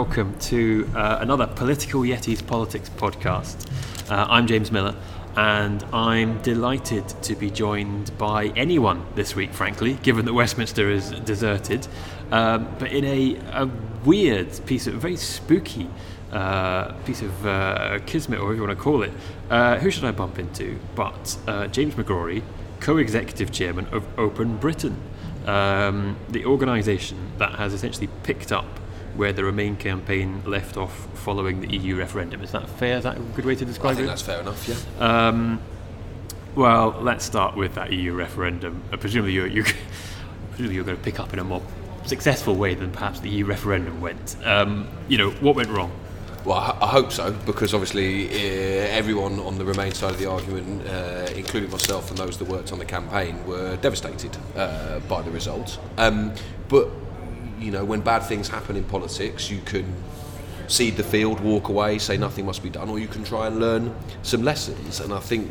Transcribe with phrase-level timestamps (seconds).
[0.00, 3.70] Welcome to uh, another Political Yetis Politics podcast.
[4.10, 4.96] Uh, I'm James Miller,
[5.36, 11.10] and I'm delighted to be joined by anyone this week, frankly, given that Westminster is
[11.10, 11.86] deserted.
[12.32, 13.70] Um, but in a, a,
[14.06, 15.90] weird piece of very spooky
[16.32, 19.12] uh, piece of uh, kismet, or whatever you want to call it,
[19.50, 22.42] uh, who should I bump into but uh, James McGrory,
[22.80, 24.96] co executive chairman of Open Britain
[25.46, 28.79] um, the organisation that has essentially picked up
[29.20, 32.40] where the Remain campaign left off following the EU referendum.
[32.42, 32.96] Is that fair?
[32.96, 33.92] Is that a good way to describe it?
[33.92, 34.08] I think it?
[34.08, 35.28] that's fair enough, yeah.
[35.28, 35.60] Um,
[36.56, 38.82] well, let's start with that EU referendum.
[38.90, 39.66] Uh, presumably, you're, you're,
[40.48, 41.60] presumably you're going to pick up in a more
[42.06, 44.36] successful way than perhaps the EU referendum went.
[44.42, 45.92] Um, you know, what went wrong?
[46.46, 50.88] Well, I, hope so, because obviously uh, everyone on the Remain side of the argument,
[50.88, 55.30] uh, including myself and those that worked on the campaign, were devastated uh, by the
[55.30, 55.78] results.
[55.98, 56.32] Um,
[56.70, 56.88] but
[57.60, 59.94] you know, when bad things happen in politics, you can
[60.66, 63.60] cede the field, walk away, say nothing must be done, or you can try and
[63.60, 65.00] learn some lessons.
[65.00, 65.50] And I think,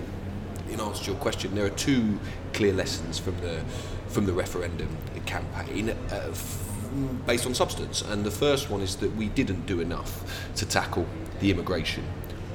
[0.69, 2.19] in answer to your question, there are two
[2.53, 3.61] clear lessons from the
[4.07, 4.89] from the referendum
[5.25, 5.89] campaign.
[5.89, 6.33] Uh,
[7.27, 8.01] based on substance.
[8.01, 11.05] And the first one is that we didn't do enough to tackle
[11.39, 12.03] the immigration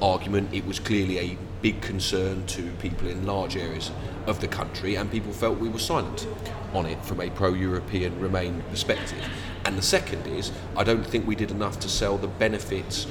[0.01, 0.53] argument.
[0.53, 3.91] It was clearly a big concern to people in large areas
[4.27, 6.27] of the country, and people felt we were silent
[6.73, 9.23] on it from a pro European Remain perspective.
[9.65, 13.07] And the second is, I don't think we did enough to sell the benefits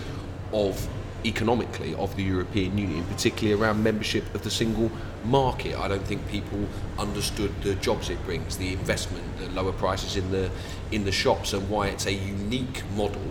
[0.52, 0.88] of
[1.24, 4.90] economically of the European Union, particularly around membership of the single
[5.24, 5.74] market.
[5.78, 10.30] I don't think people understood the jobs it brings, the investment, the lower prices in
[10.30, 10.50] the
[10.92, 13.22] in the shops, and why it's a unique model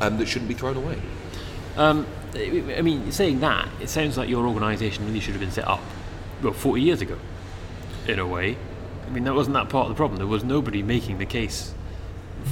[0.00, 1.00] um, that shouldn't be thrown away.
[1.76, 5.68] Um, I mean, saying that, it sounds like your organisation really should have been set
[5.68, 5.80] up
[6.42, 7.18] well 40 years ago,
[8.06, 8.56] in a way.
[9.06, 10.18] I mean, that wasn't that part of the problem.
[10.18, 11.74] There was nobody making the case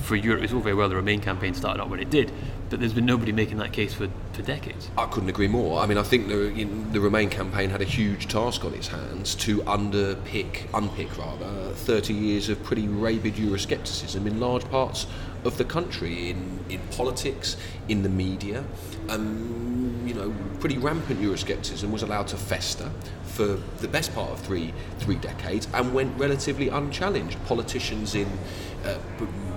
[0.03, 0.43] for Europe.
[0.43, 2.31] It's all very well the Remain campaign started up when it did,
[2.69, 4.91] but there's been nobody making that case for, for decades.
[4.97, 5.81] I couldn't agree more.
[5.81, 9.35] I mean, I think the, the Remain campaign had a huge task on its hands
[9.37, 15.07] to underpick, unpick rather, 30 years of pretty rabid Euroscepticism in large parts
[15.45, 17.57] of the country, in, in politics,
[17.89, 18.65] in the media.
[19.09, 22.91] Um, you know, pretty rampant Euroscepticism was allowed to fester
[23.25, 27.43] for the best part of three three decades and went relatively unchallenged.
[27.47, 28.29] Politicians in
[28.85, 28.99] uh,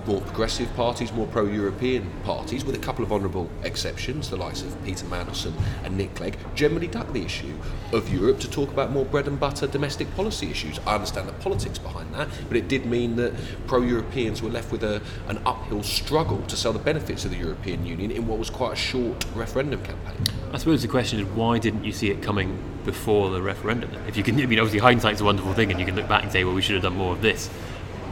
[0.06, 4.62] more progressive parties, more pro European parties, with a couple of honourable exceptions, the likes
[4.62, 7.54] of Peter Mandelson and Nick Clegg, generally duck the issue
[7.92, 10.78] of Europe to talk about more bread and butter domestic policy issues.
[10.86, 13.32] I understand the politics behind that, but it did mean that
[13.66, 17.38] pro Europeans were left with a, an uphill struggle to sell the benefits of the
[17.38, 20.16] European Union in what was quite a short referendum campaign.
[20.52, 23.90] I suppose the question is why didn't you see it coming before the referendum?
[24.06, 26.22] If you can, I mean, obviously hindsight's a wonderful thing, and you can look back
[26.22, 27.48] and say, well, we should have done more of this.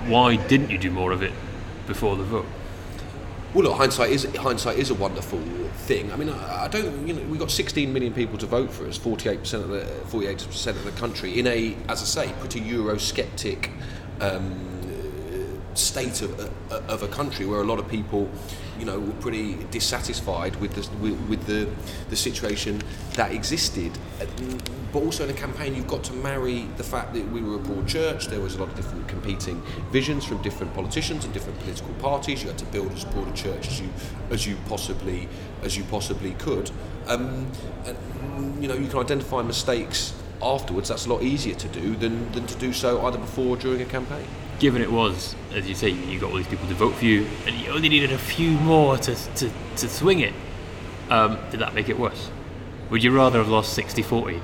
[0.07, 1.33] Why didn't you do more of it
[1.93, 2.47] before the vote?
[3.55, 5.41] Well, look, hindsight is hindsight is a wonderful
[5.87, 6.11] thing.
[6.11, 7.07] I mean, I, I don't.
[7.07, 9.85] You know, we got 16 million people to vote for us, 48 percent of the
[10.07, 13.71] 48 percent of the country in a, as I say, pretty Eurosceptic
[14.21, 14.72] um,
[15.75, 18.29] state of, of a country where a lot of people
[18.79, 21.69] you know, were pretty dissatisfied with the, with, with the,
[22.11, 22.83] the situation
[23.15, 23.93] that existed.
[24.93, 27.59] But also in a campaign, you've got to marry the fact that we were a
[27.59, 28.27] broad church.
[28.27, 32.43] There was a lot of different competing visions from different politicians and different political parties.
[32.43, 33.89] You had to build as broad a church as you
[34.31, 35.29] as you possibly
[35.63, 36.71] as you possibly could.
[37.07, 37.47] Um,
[37.87, 40.89] and, you know, you can identify mistakes afterwards.
[40.89, 43.81] That's a lot easier to do than, than to do so either before or during
[43.81, 44.27] a campaign
[44.63, 47.27] given it was, as you say, you got all these people to vote for you,
[47.47, 50.33] and you only needed a few more to, to, to swing it,
[51.11, 52.31] um, did that make it worse?
[52.89, 54.41] Would you rather have lost 60 40?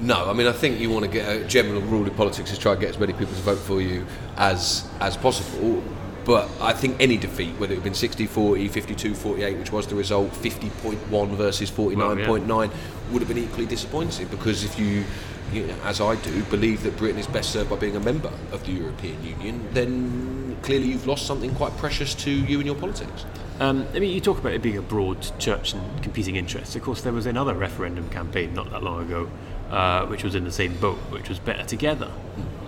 [0.00, 2.58] No, I mean, I think you want to get a general rule in politics is
[2.58, 4.04] try and get as many people to vote for you
[4.36, 5.80] as as possible.
[6.24, 9.86] But I think any defeat, whether it had been 60 40, 52 48, which was
[9.86, 11.96] the result, 50.1 versus 49.9,
[12.26, 12.70] well, yeah.
[13.12, 15.04] would have been equally disappointing because if you
[15.52, 18.32] you know, as I do, believe that Britain is best served by being a member
[18.52, 22.76] of the European Union, then clearly you've lost something quite precious to you and your
[22.76, 23.24] politics.
[23.60, 26.74] Um, I mean, you talk about it being a broad church and competing interests.
[26.74, 29.30] Of course, there was another referendum campaign not that long ago,
[29.70, 32.10] uh, which was in the same boat, which was Better Together.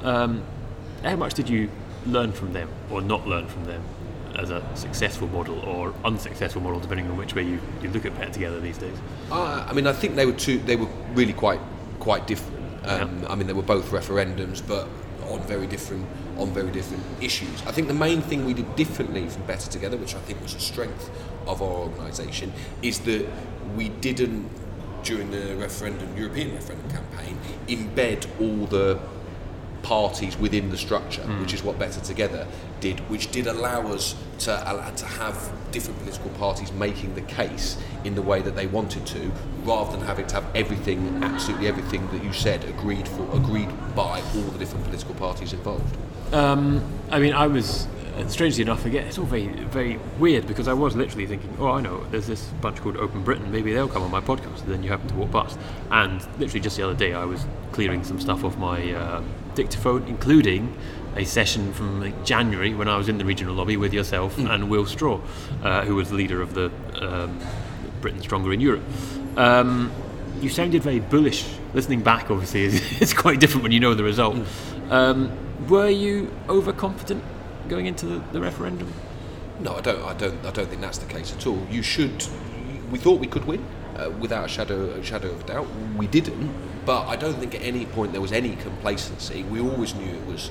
[0.02, 0.44] Um,
[1.02, 1.70] how much did you
[2.06, 3.82] learn from them or not learn from them
[4.36, 8.16] as a successful model or unsuccessful model, depending on which way you, you look at
[8.18, 8.96] Better Together these days?
[9.30, 10.58] Uh, I mean, I think they were two.
[10.58, 11.60] They were really quite
[11.98, 12.63] quite different.
[12.84, 13.28] Um, yeah.
[13.28, 14.88] I mean, they were both referendums, but
[15.28, 16.06] on very different
[16.38, 17.62] on very different issues.
[17.66, 20.54] I think the main thing we did differently from Better Together, which I think was
[20.54, 21.10] a strength
[21.46, 22.52] of our organisation,
[22.82, 23.26] is that
[23.76, 24.50] we didn't
[25.02, 27.38] during the referendum European referendum campaign
[27.68, 28.98] embed all the
[29.84, 32.46] parties within the structure, which is what Better Together
[32.80, 37.76] did, which did allow us to allow, to have different political parties making the case
[38.02, 39.30] in the way that they wanted to,
[39.62, 44.20] rather than having to have everything, absolutely everything that you said agreed for, agreed by
[44.20, 45.96] all the different political parties involved.
[46.32, 49.06] Um, I mean, I was uh, strangely enough again.
[49.06, 52.46] It's all very, very weird because I was literally thinking, oh, I know, there's this
[52.60, 53.50] bunch called Open Britain.
[53.52, 54.62] Maybe they'll come on my podcast.
[54.62, 55.58] And then you happen to walk past,
[55.90, 60.04] and literally just the other day, I was clearing some stuff off my um, dictaphone,
[60.04, 60.76] including
[61.16, 64.68] a session from like, January when I was in the regional lobby with yourself and
[64.68, 65.20] Will Straw,
[65.62, 66.70] uh, who was the leader of the
[67.00, 67.38] um,
[68.00, 68.82] Britain Stronger in Europe.
[69.36, 69.92] Um,
[70.40, 71.46] you sounded very bullish.
[71.72, 74.36] Listening back, obviously, is, it's quite different when you know the result.
[74.90, 75.32] Um,
[75.68, 77.24] were you overconfident
[77.68, 78.92] going into the, the referendum?
[79.60, 80.02] No, I don't.
[80.02, 80.44] I don't.
[80.44, 81.66] I don't think that's the case at all.
[81.70, 82.26] You should.
[82.90, 83.64] We thought we could win,
[83.96, 85.66] uh, without a shadow, a shadow of doubt.
[85.96, 86.52] We didn't,
[86.86, 89.42] but I don't think at any point there was any complacency.
[89.44, 90.50] We always knew it was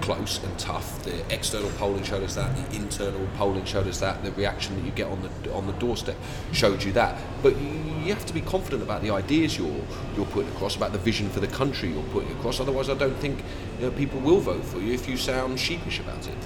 [0.00, 1.02] close and tough.
[1.04, 2.54] The external polling showed us that.
[2.56, 4.22] The internal polling showed us that.
[4.24, 6.16] The reaction that you get on the on the doorstep
[6.52, 7.18] showed you that.
[7.42, 9.84] But you, have to be confident about the ideas you're
[10.16, 12.58] you're putting across, about the vision for the country you're putting across.
[12.60, 13.42] Otherwise, I don't think
[13.78, 16.36] you know, people will vote for you if you sound sheepish about it.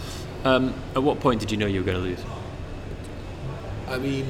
[0.45, 2.25] Um, at what point did you know you were going to lose?
[3.87, 4.27] I mean,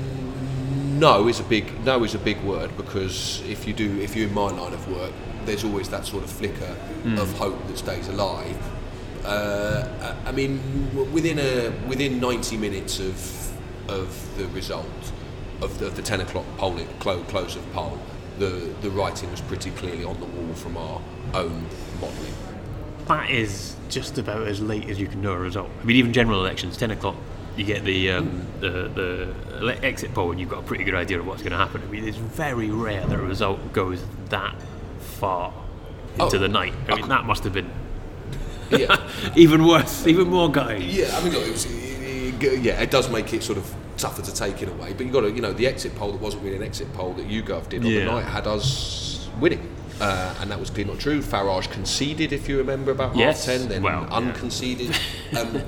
[1.02, 4.28] no is a big no is a big word because if you do if you're
[4.28, 5.12] in my line of work,
[5.44, 6.76] there's always that sort of flicker
[7.20, 8.56] of hope that stays alive.
[9.24, 10.60] Uh, I mean,
[11.12, 13.16] within a within 90 minutes of
[13.88, 14.08] of
[14.38, 15.12] the result
[15.60, 17.98] of the, the 10 o'clock polling close, close of poll,
[18.38, 21.00] the the writing was pretty clearly on the wall from our
[21.34, 21.66] own
[22.00, 22.34] modelling.
[23.06, 25.68] That is just about as late as you can know a result.
[25.80, 27.16] I mean, even general elections, 10 o'clock,
[27.56, 31.18] you get the, um, the, the exit poll and you've got a pretty good idea
[31.20, 31.82] of what's going to happen.
[31.82, 34.54] I mean, it's very rare that a result goes that
[35.00, 35.52] far
[36.14, 36.74] into Oh, the night.
[36.88, 37.70] I mean, that must have been
[38.70, 38.96] Yeah.
[39.36, 40.82] even worse, even more gutting.
[40.82, 43.72] Yeah, I mean, look, it was, it, it- yeah, it does make it sort of
[43.96, 44.92] tougher to take in a way.
[44.94, 47.12] But you got to, you know, the exit poll that wasn't really an exit poll
[47.14, 48.00] that YouGov did on Yeah.
[48.06, 49.71] the night had us winning.
[50.02, 51.22] Uh, and that was clearly not true.
[51.22, 54.16] Farage conceded, if you remember, about Yes, half ten, then well, yeah.
[54.16, 54.98] unconceded.
[55.38, 55.62] um,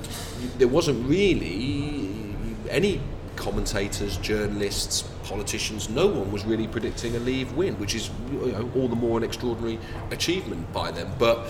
[0.57, 2.35] there wasn't really
[2.69, 2.99] any
[3.37, 5.87] commentators, journalists, politicians.
[5.87, 9.17] No one was really predicting a Leave win, which is you know, all the more
[9.17, 9.79] an extraordinary
[10.11, 11.13] achievement by them.
[11.17, 11.47] But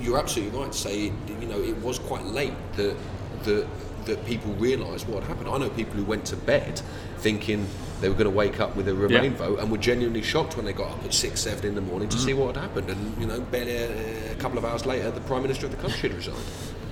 [0.00, 2.96] you're absolutely right to say, you know, it was quite late that
[3.44, 3.68] that
[4.06, 5.48] that people realised what had happened.
[5.48, 6.80] I know people who went to bed
[7.18, 7.68] thinking
[8.00, 9.38] they were going to wake up with a Remain Yeah.
[9.38, 12.08] vote and were genuinely shocked when they got up at six, seven in the morning
[12.08, 12.90] to see what had happened.
[12.90, 15.78] And you know, barely a, a couple of hours later, the prime minister of the
[15.78, 16.38] country had resigned.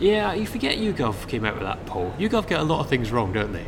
[0.01, 2.13] Yeah, you forget YouGov came out with that poll.
[2.19, 3.65] YouGov get a lot of things wrong, don't they?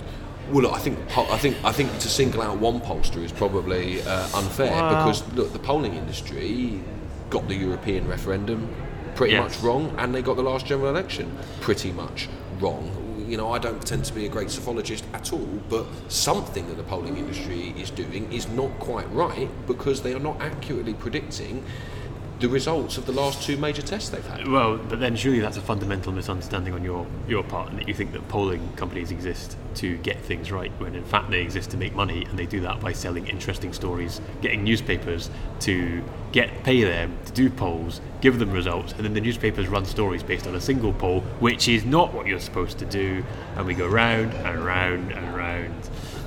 [0.51, 4.03] Well, look, I think I think I think to single out one pollster is probably
[4.03, 5.05] uh, unfair Wow.
[5.07, 6.81] because look, the polling industry
[7.31, 8.69] got the European referendum
[9.15, 9.43] pretty Yes.
[9.57, 12.29] much wrong, and they got the last general election pretty much
[12.61, 12.91] wrong.
[13.31, 16.75] You know, I don't pretend to be a great psephologist at all, but something that
[16.75, 21.65] the polling industry is doing is not quite right because they are not accurately predicting
[22.41, 24.49] the results of the last two major tests they've had.
[24.49, 27.93] Well, but then surely that's a fundamental misunderstanding on your, your part, and that you
[27.93, 31.77] think that polling companies exist to get things right, when in fact they exist to
[31.77, 35.31] make money, and they do that by selling interesting stories, getting newspapers
[35.61, 39.85] to get pay them to do polls, give them results, and then the newspapers run
[39.85, 43.23] stories based on a single poll, which is not what you're supposed to do,
[43.57, 45.40] and we go round and round and round,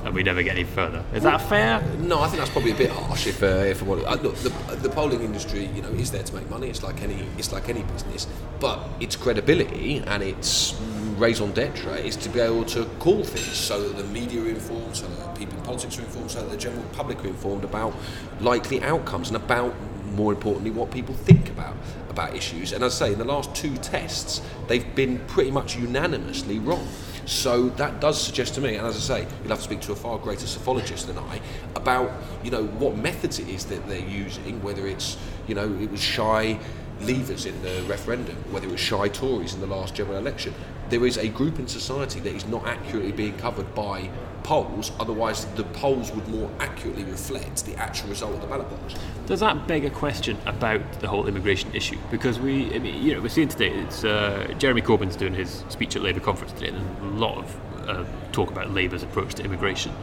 [0.06, 1.04] and we never get any further.
[1.14, 1.82] Is that fair?
[2.00, 3.28] No, I think that's probably a bit harsh.
[3.28, 6.24] If uh, if I want uh, look, the, the polling industry, you know, is there
[6.24, 6.70] to make money.
[6.70, 8.28] It's like any it's like any business,
[8.60, 10.80] but its credibility and its
[11.18, 14.96] raison d'être is to be able to call things so that the media are informed,
[14.96, 17.94] so that people in politics are informed, so that the general public are informed about
[18.42, 19.74] likely outcomes and about
[20.16, 21.76] more importantly what people think about
[22.10, 22.74] about issues.
[22.74, 26.88] And as I say, in the last two tests, they've been pretty much unanimously wrong.
[27.26, 29.94] So that does suggest to me, and as I say, you'll have to speak to
[29.94, 31.40] a far greater psephologist than I
[31.76, 32.12] about
[32.44, 34.62] you know what methods it is that they're using.
[34.62, 36.60] Whether it's you know it was shy
[37.00, 40.54] leavers in the referendum, whether it was shy Tories in the last general election.
[40.90, 44.10] There is a group in society that is not accurately being covered by
[44.44, 44.92] polls.
[45.00, 48.96] Otherwise, the polls would more accurately reflect the actual result of the ballot box.
[49.26, 51.98] Does that beg a question about the whole immigration issue?
[52.12, 53.70] Because we, I mean, you know, we're seeing today.
[53.70, 57.90] It's uh, Jeremy Corbyn's doing his speech at Labour conference today, and a lot of
[57.90, 59.94] uh, talk about Labour's approach to immigration,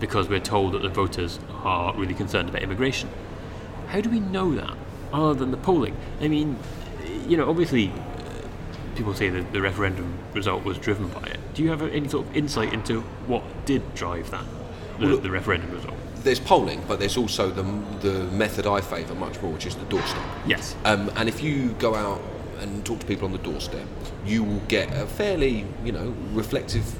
[0.00, 3.08] because we're told that the voters are really concerned about immigration.
[3.86, 4.76] How do we know that,
[5.12, 5.96] other than the polling?
[6.20, 6.58] I mean,
[7.28, 7.92] you know, obviously,
[8.96, 11.38] people say that the referendum result was driven by it.
[11.54, 14.44] Do you have any sort of insight into what did drive that,
[14.98, 15.94] the, Well, look- the referendum result?
[16.22, 17.62] There's polling, but there's also the
[18.00, 20.22] the method I favour much more, which is the doorstep.
[20.46, 20.74] Yes.
[20.86, 22.22] Um, and if you go out
[22.60, 23.86] and talk to people on the doorstep,
[24.24, 26.98] you will get a fairly, you know, reflective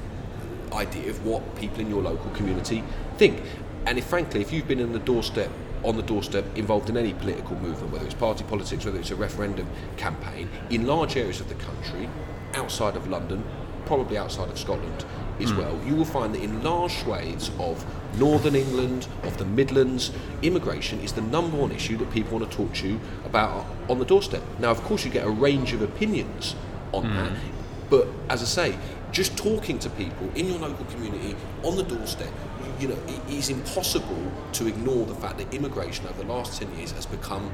[0.73, 2.83] idea of what people in your local community
[3.17, 3.41] think.
[3.87, 5.49] And if, frankly, if you've been in the doorstep
[5.85, 9.15] on the doorstep involved in any political movement, whether it's party politics, whether it's a
[9.15, 12.09] referendum campaign, in large areas of the country,
[12.55, 13.43] outside of London,
[13.85, 15.05] probably outside of Scotland
[15.39, 15.57] as Hmm.
[15.59, 17.85] well, you will find that in large swathes of
[18.17, 20.11] northern England, of the Midlands,
[20.41, 23.99] immigration is the number one issue that people want to talk to you about on
[23.99, 24.41] the doorstep.
[24.59, 26.55] Now, of course, you get a range of opinions
[26.93, 27.15] on Hmm.
[27.17, 27.31] that,
[27.89, 28.75] but as I say,
[29.11, 32.31] just talking to people in your local community on the doorstep,
[32.79, 36.77] you, know, it is impossible to ignore the fact that immigration over the last 10
[36.77, 37.51] years has become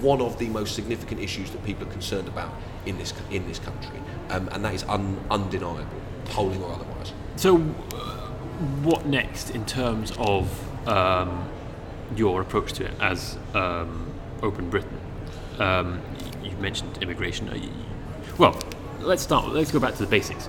[0.00, 2.52] one of the most significant issues that people are concerned about
[2.86, 3.98] in this in this country,
[4.30, 7.12] um, and that is un, undeniable, polling or otherwise.
[7.36, 8.28] So, uh,
[8.82, 11.48] what next in terms of um,
[12.14, 14.98] your approach to it as um, Open Britain?
[15.58, 16.02] Um,
[16.42, 17.50] you mentioned immigration.
[18.38, 18.58] Well,
[19.00, 19.48] let's start.
[19.48, 20.48] Let's go back to the basics.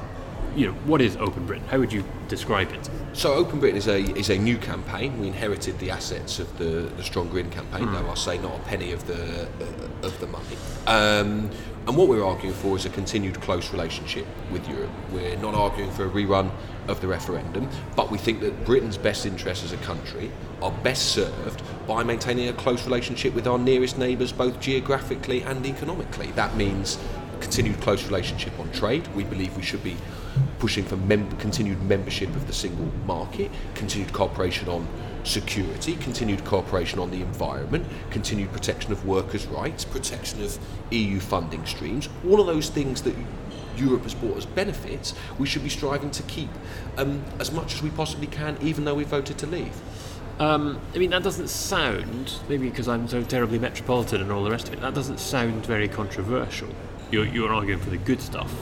[0.58, 1.68] You know, what is Open Britain?
[1.68, 2.90] How would you describe it?
[3.14, 5.20] So Open Britain is a is a new campaign.
[5.20, 8.64] We inherited the assets of the the Stronger In campaign, though I'll say not a
[8.64, 10.58] penny of the uh, of the money.
[10.88, 11.52] Um,
[11.86, 14.90] and what we're arguing for is a continued close relationship with Europe.
[15.12, 16.50] We're not arguing for a rerun
[16.88, 20.32] of the referendum, but we think that Britain's best interests as a country
[20.64, 25.64] are best served by maintaining a close relationship with our nearest neighbours, both geographically and
[25.68, 26.32] economically.
[26.32, 26.98] That means
[27.42, 29.08] continued close relationship on trade.
[29.16, 29.96] We believe we should be
[30.60, 34.88] pushing for mem- continued membership of the single market, continued cooperation on
[35.24, 40.58] security, continued cooperation on the environment, continued protection of workers' rights, protection of
[40.92, 43.16] EU funding streams, all of those things that
[43.76, 46.50] Europe has brought us benefits, we should be striving to keep
[46.98, 49.80] um, as much as we possibly can, even though we voted to leave.
[50.40, 54.52] Um, I mean, that doesn't sound, maybe because I'm so terribly metropolitan and all the
[54.52, 56.70] rest of it, that doesn't sound very controversial.
[57.12, 58.54] You're, you're arguing for the good stuff.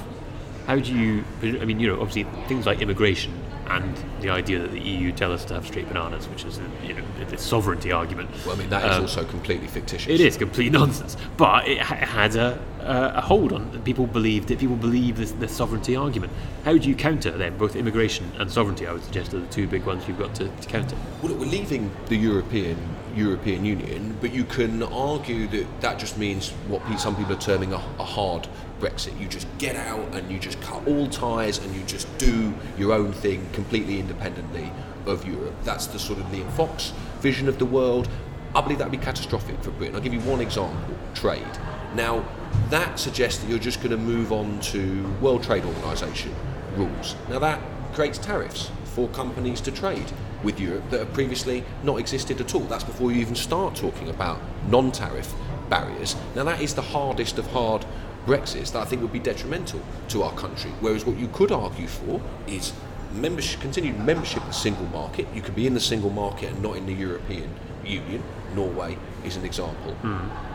[0.68, 3.34] How do you, I mean, you know, obviously things like immigration
[3.68, 6.86] and the idea that the EU tell us to have straight bananas, which is, a,
[6.86, 8.30] you know, the sovereignty argument.
[8.46, 10.12] Well, I mean, that is Um, also completely fictitious.
[10.12, 14.06] It is complete nonsense, but it ha- had a, a, a hold on people.
[14.06, 16.32] Believed that people believe this, this sovereignty argument.
[16.64, 18.86] How do you counter then both immigration and sovereignty?
[18.88, 20.96] I would suggest are the two big ones you've got to, to counter.
[21.22, 22.78] Well, look, we're leaving the European
[23.16, 27.74] European Union, but you can argue that that just means what some people are terming
[27.74, 28.48] a, a hard
[28.86, 29.20] Brexit.
[29.20, 32.94] You just get out and you just cut all ties and you just do your
[32.94, 34.72] own thing completely independently
[35.08, 35.56] of Europe.
[35.64, 38.08] That's the sort of Liam Fox vision of the world.
[38.54, 39.96] I believe that would be catastrophic for Britain.
[39.96, 41.58] I'll give you one example trade.
[41.96, 42.24] Now,
[42.70, 46.34] that suggests that you're just going to move on to World Trade Organization
[46.76, 47.16] rules.
[47.30, 47.60] Now, that
[47.94, 50.12] creates tariffs for companies to trade
[50.44, 52.62] with Europe that have previously not existed at all.
[52.62, 54.40] That's before you even start talking about
[54.70, 55.34] non tariff
[55.70, 56.16] barriers.
[56.36, 57.86] Now, that is the hardest of hard
[58.26, 60.72] Brexits that I think would be detrimental to our country.
[60.80, 62.74] Whereas what you could argue for is
[63.14, 65.28] membership, continued membership of the single market.
[65.34, 67.50] You could be in the single market and not in the European
[67.84, 68.24] Union.
[68.56, 69.96] Norway is an example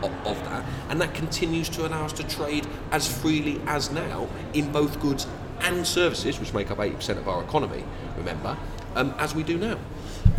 [0.01, 0.65] of, of that.
[0.89, 5.27] And that continues to allow us to trade as freely as now in both goods
[5.61, 7.83] and services, which make up 80% of our economy,
[8.17, 8.57] remember,
[8.95, 9.77] um, as we do now.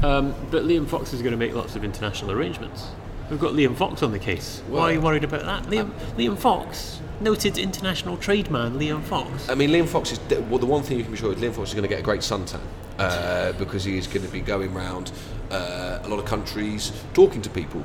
[0.02, 2.88] Um, but Liam Fox is going to make lots of international arrangements.
[3.30, 4.62] We've got Liam Fox on the case.
[4.68, 5.70] Why are you worried about that?
[5.70, 9.48] Liam, Liam Fox, noted international trade man, Liam Fox.
[9.48, 10.58] I mean, Liam Fox is well.
[10.58, 12.02] The one thing you can be sure is Liam Fox is going to get a
[12.02, 12.60] great suntan
[12.98, 15.12] uh, because he is going to be going around
[15.50, 17.82] uh, a lot of countries talking to people.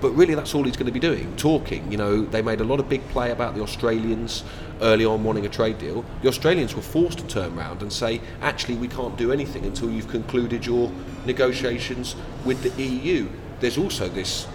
[0.00, 1.92] But really, that's all he's going to be doing, talking.
[1.92, 4.44] You know, they made a lot of big play about the Australians
[4.80, 6.04] early on wanting a trade deal.
[6.22, 9.90] The Australians were forced to turn around and say, actually, we can't do anything until
[9.90, 10.90] you've concluded your
[11.26, 12.16] negotiations
[12.46, 13.28] with the EU.
[13.60, 14.46] There's also this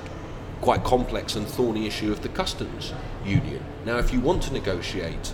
[0.66, 2.92] quite complex and thorny issue of the customs
[3.24, 3.64] union.
[3.86, 5.32] Now, if you want to negotiate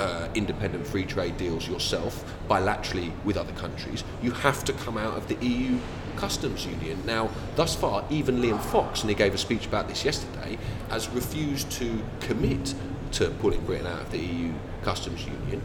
[0.00, 5.16] uh, independent free trade deals yourself bilaterally with other countries, you have to come out
[5.16, 5.78] of the EU
[6.16, 7.00] customs union.
[7.06, 10.58] Now, thus far, even Liam Fox, and he gave a speech about this yesterday,
[10.90, 12.74] has refused to commit
[13.12, 14.52] to pulling Britain out of the EU
[14.82, 15.62] customs union,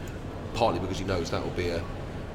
[0.54, 1.82] partly because he knows that will be a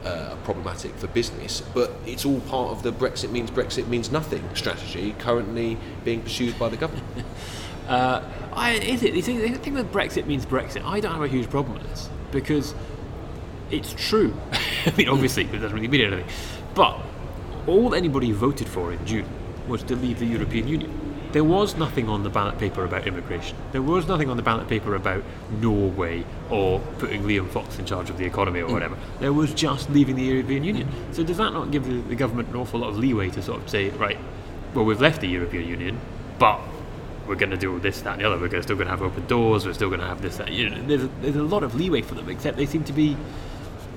[0.06, 4.44] uh, problematic for business, but it's all part of the Brexit means Brexit means nothing
[4.54, 7.06] strategy currently being pursued by the government.
[7.88, 9.14] Uh, I, is it?
[9.14, 11.88] You think, the thing that Brexit means Brexit, I don't have a huge problem with
[11.88, 12.74] this because
[13.70, 14.34] it's true.
[14.88, 16.26] I mean, obviously, it doesn't really mean anything.
[16.74, 17.00] But
[17.68, 19.28] all anybody voted for in June
[19.68, 21.05] was to leave the European Union.
[21.36, 23.58] There was nothing on the ballot paper about immigration.
[23.74, 25.22] There was nothing on the ballot paper about
[25.60, 28.98] Norway or putting Liam Fox in charge of the economy or whatever.
[29.20, 30.88] There was just leaving the European Union.
[31.12, 33.62] So does that not give the, the government an awful lot of leeway to sort
[33.62, 34.18] of say, right,
[34.74, 36.00] well, we've left the European Union,
[36.40, 36.62] but
[37.28, 38.40] we're going to do this, that, and the other.
[38.40, 39.66] We're still going to have open doors.
[39.66, 40.54] We're still going to have this, that.
[40.54, 42.94] You know, there's a, there's a lot of leeway for them, except they seem to
[42.94, 43.18] be.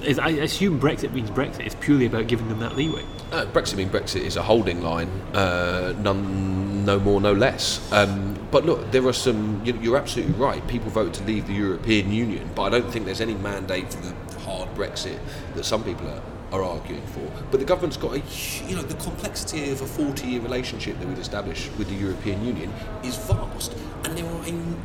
[0.02, 1.66] Is, I assume Brexit means Brexit.
[1.66, 3.04] It's purely about giving them that leeway.
[3.30, 7.92] Uh, Brexit means Brexit is a holding line, uh, none, no more, no less.
[7.92, 9.62] Um, but look, there are some.
[9.64, 10.66] You're absolutely right.
[10.66, 14.00] People vote to leave the European Union, but I don't think there's any mandate for
[14.00, 15.18] the hard Brexit
[15.54, 17.30] that some people are are arguing for.
[17.50, 18.23] But the government's got a,
[18.66, 22.42] you know, the complexity of a 40 year relationship that we've established with the European
[22.42, 22.73] Union
[23.04, 24.80] is vast, and there are an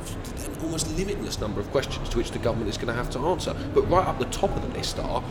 [0.62, 3.56] almost limitless number of questions to which the government is going to have to answer.
[3.74, 5.22] But right up the top of the list are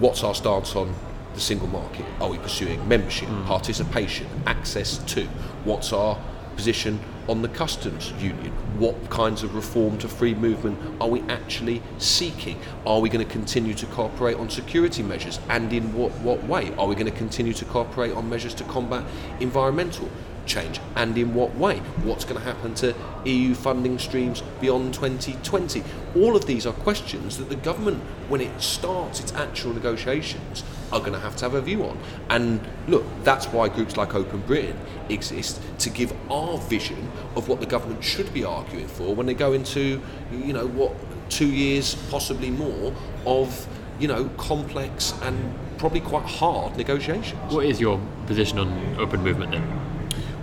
[0.00, 0.92] what's our stance on
[1.34, 2.04] the single market?
[2.20, 3.46] Are we pursuing membership, mm.
[3.46, 5.24] participation, access to?
[5.64, 6.18] What's our
[6.56, 8.52] position on the customs union?
[8.78, 12.60] What kinds of reform to free movement are we actually seeking?
[12.86, 16.74] Are we going to continue to cooperate on security measures and in what, what way?
[16.76, 19.04] Are we going to continue to cooperate on measures to combat
[19.40, 20.08] environmental
[20.46, 21.78] change and in what way?
[22.04, 22.94] What's going to happen to
[23.24, 25.82] EU funding streams beyond 2020?
[26.16, 31.00] All of these are questions that the government, when it starts its actual negotiations, are
[31.00, 31.98] going to have to have a view on.
[32.28, 37.60] And look, that's why groups like Open Britain exist to give our vision of what
[37.60, 40.94] the government should be arguing for when they go into, you know, what
[41.30, 42.94] two years, possibly more,
[43.26, 43.66] of
[43.98, 47.52] you know complex and probably quite hard negotiations.
[47.52, 49.91] What is your position on open movement then?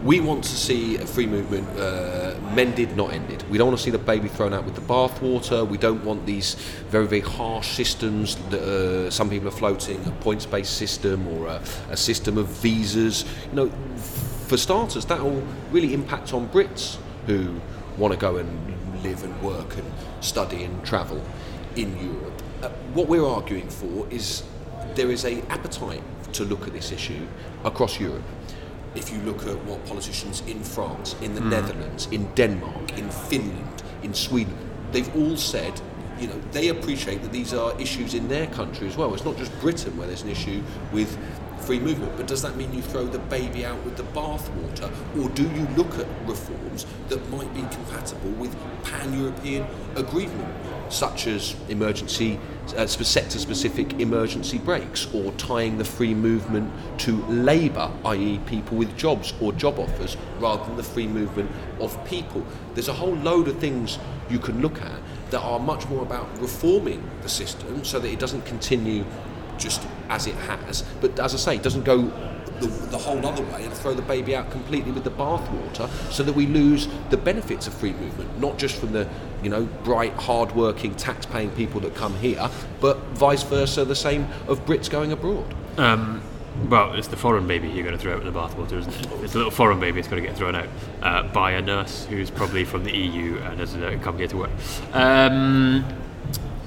[0.03, 3.43] We want to see a free movement uh, mended, not ended.
[3.49, 5.67] We don't want to see the baby thrown out with the bathwater.
[5.67, 6.53] We don't want these
[6.89, 11.47] very, very harsh systems that uh, some people are floating a points based system or
[11.47, 13.25] a, a system of visas.
[13.49, 13.71] You know,
[14.47, 17.59] for starters, that will really impact on Brits who
[17.97, 19.91] want to go and live and work and
[20.21, 21.21] study and travel
[21.75, 22.41] in Europe.
[22.63, 24.43] Uh, what we're arguing for is
[24.95, 27.27] there is a appetite to look at this issue
[27.65, 28.23] across Europe
[28.95, 31.49] if you look at what politicians in France, in the mm.
[31.49, 34.57] Netherlands, in Denmark, in Finland, in Sweden,
[34.91, 35.79] they've all said,
[36.19, 39.13] you know, they appreciate that these are issues in their country as well.
[39.13, 41.17] It's not just Britain where there's an issue with
[41.59, 45.29] free movement, but does that mean you throw the baby out with the bathwater, or
[45.29, 50.53] do you look at reforms that might be compatible with pan-European agreement,
[50.91, 52.39] such as emergency
[52.77, 59.33] uh, sector-specific emergency brakes, or tying the free movement to labour, i.e., people with jobs
[59.41, 62.45] or job offers, rather than the free movement of people?
[62.73, 64.99] There's a whole load of things you can look at
[65.31, 69.05] that are much more about reforming the system so that it doesn't continue
[69.57, 70.83] just as it has.
[71.01, 72.11] But as I say, it doesn't go
[72.59, 76.23] the, the, whole other way and throw the baby out completely with the bathwater so
[76.23, 79.07] that we lose the benefits of free movement, not just from the
[79.41, 82.49] you know bright, hard-working, tax-paying people that come here,
[82.81, 85.55] but vice versa, the same of Brits going abroad.
[85.77, 86.21] Um,
[86.67, 89.23] well, it's the foreign baby you're going to throw out with the bathwater, isn't it?
[89.23, 90.67] It's a little foreign baby that's going to get thrown out
[91.01, 94.37] uh, by a nurse who's probably from the EU and has uh, come here to
[94.37, 94.49] work.
[94.91, 95.85] Um,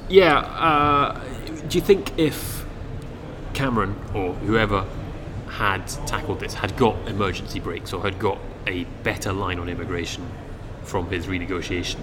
[0.08, 1.20] yeah, uh,
[1.68, 2.61] do you think if
[3.62, 4.84] Cameron or whoever
[5.48, 10.28] had tackled this had got emergency brakes or had got a better line on immigration
[10.82, 12.00] from his renegotiation,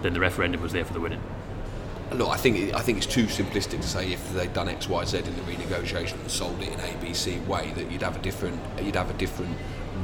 [0.00, 1.20] then the referendum was there for the winning.
[2.12, 5.04] Look, I think I think it's too simplistic to say if they'd done X, Y,
[5.04, 8.58] Z in the renegotiation and sold it in ABC way that you'd have a different
[8.82, 9.54] you'd have a different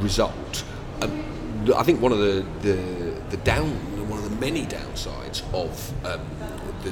[0.00, 0.62] result.
[1.00, 1.24] Um,
[1.74, 2.74] I think one of the, the
[3.30, 3.70] the down
[4.10, 5.72] one of the many downsides of
[6.04, 6.20] um,
[6.84, 6.90] the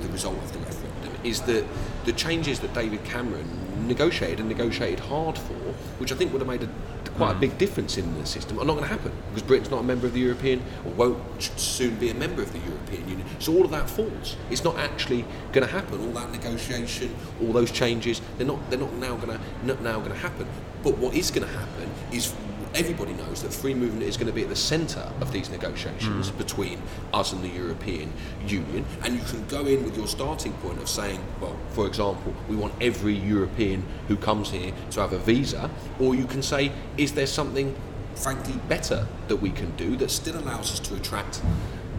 [0.00, 0.91] the result of the referendum
[1.24, 1.64] is that
[2.04, 5.54] the changes that David Cameron negotiated and negotiated hard for,
[5.98, 6.68] which I think would have made a,
[7.16, 7.40] quite a hmm.
[7.40, 10.06] big difference in the system, are not going to happen because Britain's not a member
[10.06, 13.26] of the European or won't soon be a member of the European Union.
[13.38, 14.36] So all of that falls.
[14.50, 16.00] It's not actually going to happen.
[16.00, 19.98] All that negotiation, all those changes, they're not they're not now going to not now
[19.98, 20.46] going to happen.
[20.82, 22.34] But what is going to happen is
[22.74, 26.30] everybody knows that free movement is going to be at the centre of these negotiations
[26.30, 26.38] mm.
[26.38, 26.80] between
[27.12, 28.12] us and the European
[28.46, 28.84] Union.
[29.02, 32.56] And you can go in with your starting point of saying, well, for example, we
[32.56, 37.12] want every European who comes here to have a visa, or you can say, is
[37.12, 37.74] there something
[38.14, 41.40] frankly better that we can do that still allows us to attract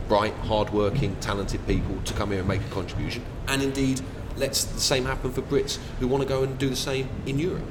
[0.08, 4.02] bright, hard-working, talented people to come here and make a contribution, and indeed
[4.36, 7.40] let's the same happen for Brits who want to go and do the same in
[7.40, 7.64] Europe.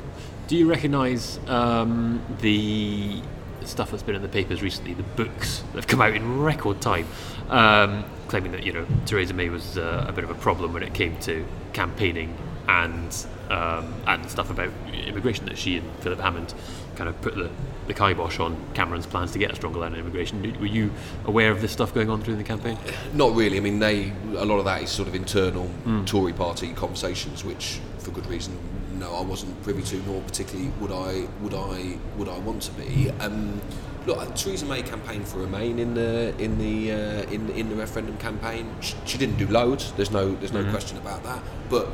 [0.52, 3.22] Do you recognise um, the
[3.64, 6.78] stuff that's been in the papers recently, the books that have come out in record
[6.82, 7.06] time,
[7.48, 10.82] um, claiming that you know Theresa May was uh, a bit of a problem when
[10.82, 12.36] it came to campaigning
[12.68, 16.52] and um, and stuff about immigration that she and Philip Hammond
[16.96, 17.50] kind of put the,
[17.86, 20.42] the kibosh on Cameron's plans to get a stronger line on immigration.
[20.60, 20.92] Were you
[21.24, 22.76] aware of this stuff going on during the campaign?
[23.14, 23.56] Not really.
[23.56, 25.70] I mean, they a lot of that is sort of internal
[26.04, 28.58] Tory party conversations, which, for good reason,
[29.02, 33.10] I wasn't privy to, nor particularly would I would I would I want to be.
[33.20, 33.60] Um,
[34.06, 37.76] look, uh, Theresa May campaigned for Remain in the in the uh, in in the
[37.76, 38.74] referendum campaign.
[38.80, 39.92] She, she didn't do loads.
[39.92, 41.42] There's no there's no question about that.
[41.68, 41.88] But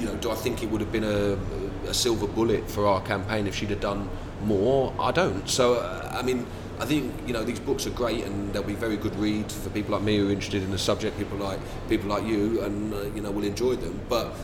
[0.00, 1.38] you know, do I think it would have been a,
[1.88, 4.08] a silver bullet for our campaign if she'd have done
[4.42, 4.92] more?
[4.98, 5.48] I don't.
[5.48, 6.46] So, uh, I mean,
[6.80, 9.70] I think you know these books are great and they'll be very good read for
[9.70, 11.16] people like me who are interested in the subject.
[11.18, 14.00] People like people like you, and uh, you know, will enjoy them.
[14.08, 14.34] But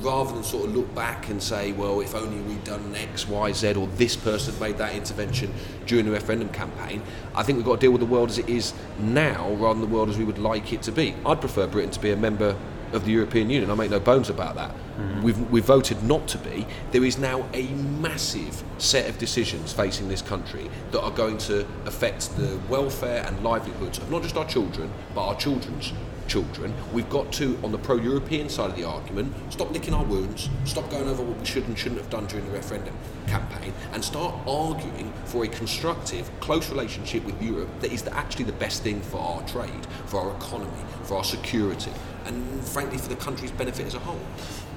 [0.00, 3.52] rather than sort of look back and say, well, if only we'd done X, Y,
[3.52, 5.52] Z, or this person made that intervention
[5.86, 7.02] during the referendum campaign,
[7.34, 9.88] I think we've got to deal with the world as it is now rather than
[9.88, 11.14] the world as we would like it to be.
[11.26, 12.56] I'd prefer Britain to be a member
[12.92, 13.70] of the European Union.
[13.70, 14.70] I make no bones about that.
[14.98, 15.22] Mm-hmm.
[15.22, 16.66] We've, we've voted not to be.
[16.90, 21.66] There is now a massive set of decisions facing this country that are going to
[21.86, 25.92] affect the welfare and livelihoods of not just our children, but our children's
[26.26, 26.74] children.
[26.92, 30.48] We've got to, on the pro European side of the argument, stop licking our wounds,
[30.64, 32.94] stop going over what we should and shouldn't have done during the referendum
[33.26, 38.52] campaign, and start arguing for a constructive, close relationship with Europe that is actually the
[38.52, 41.92] best thing for our trade, for our economy, for our security,
[42.26, 44.20] and frankly for the country's benefit as a whole.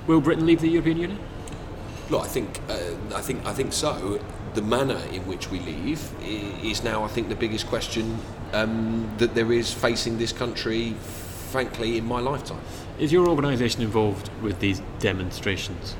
[0.08, 1.20] Will Britain leave the European Union?
[2.10, 4.20] Look, I think, uh, I think, I think so.
[4.54, 8.20] The manner in which we leave is now, I think, the biggest question
[8.54, 10.94] um, that there is facing this country,
[11.52, 12.62] frankly, in my lifetime.
[13.00, 15.96] Is your organisation involved with these demonstrations?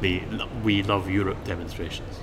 [0.00, 0.22] The
[0.62, 2.18] We Love Europe demonstrations?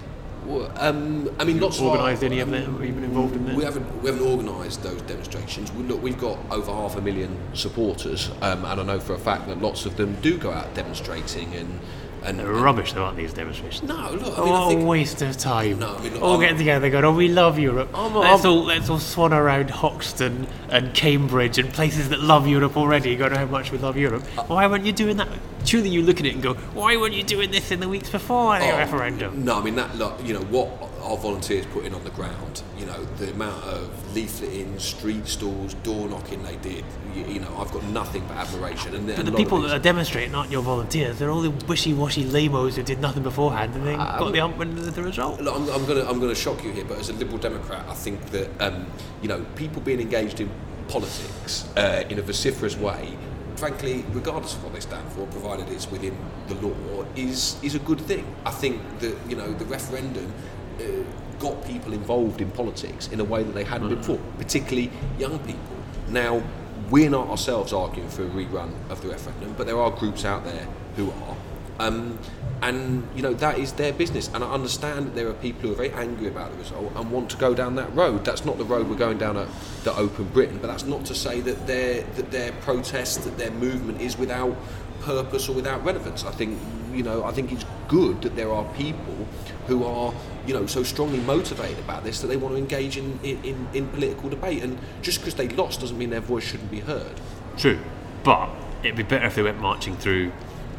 [0.49, 2.73] Um, I mean, lots of our- Organised any of them?
[2.77, 3.55] Have you been involved in them?
[3.55, 5.71] We haven't we haven't organised those demonstrations.
[5.73, 9.19] We, look, we've got over half a million supporters, um, and I know for a
[9.19, 11.79] fact that lots of them do go out demonstrating and
[12.23, 12.39] and.
[12.39, 13.87] They're rubbish, though, aren't these demonstrations?
[13.89, 15.79] no, look, I mean, I Oh, think waste of time.
[15.79, 17.89] No, I mean, look, all I'm- getting together, going, "Oh, we love Europe.
[17.93, 22.47] I'm- let's I'm- all let's all swan around Hoxton and Cambridge and places that love
[22.47, 23.15] Europe already.
[23.15, 24.23] Going, how much we love Europe.
[24.37, 25.27] Uh, Why weren't you doing that?
[25.65, 28.09] Surely you look at it and go, why weren't you doing this in the weeks
[28.09, 29.43] before the Oh, referendum?
[29.43, 29.97] No, I mean that.
[29.97, 30.69] Look, you know what
[31.01, 32.63] our volunteers put in on the ground.
[32.77, 36.83] You know the amount of leafleting, street stalls, door knocking they did.
[37.15, 38.95] You, you know, I've got nothing but admiration.
[38.95, 41.19] And, But the people that are demonstrating aren't your volunteers.
[41.19, 45.03] They're all the wishy-washy lamos who did nothing beforehand and they got the and the
[45.03, 45.41] result.
[45.41, 47.37] Look, I'm, I'm going to I'm going to shock you here, but as a Liberal
[47.37, 48.85] Democrat, I think that um,
[49.21, 50.49] you know people being engaged in
[50.87, 53.15] politics uh, in a vociferous way,
[53.55, 57.79] frankly, regardless of what they stand for, provided it's within the law, is is a
[57.79, 58.25] good thing.
[58.45, 60.33] I think that you know the referendum.
[60.79, 61.03] Uh,
[61.39, 65.77] got people involved in politics in a way that they hadn't before, particularly young people.
[66.09, 66.43] Now,
[66.89, 70.43] we're not ourselves arguing for a rerun of the referendum, but there are groups out
[70.43, 71.37] there who are.
[71.79, 72.19] Um,
[72.61, 75.71] and you know that is their business, and I understand that there are people who
[75.71, 78.25] are very angry about the result and want to go down that road.
[78.25, 79.47] That's not the road we're going down at
[79.85, 83.51] the Open Britain, but that's not to say that their that their protest, that their
[83.51, 84.57] movement is without
[85.01, 86.25] purpose or without relevance.
[86.25, 86.59] I think
[86.93, 89.25] you know I think it's good that there are people
[89.69, 90.13] who are
[90.45, 93.87] you know so strongly motivated about this that they want to engage in in, in,
[93.87, 97.21] political debate, and just because they lost doesn't mean their voice shouldn't be heard.
[97.57, 97.79] True,
[98.23, 98.49] but
[98.83, 100.31] it'd be better if they went marching through